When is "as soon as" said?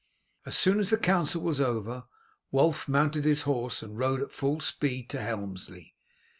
0.47-0.89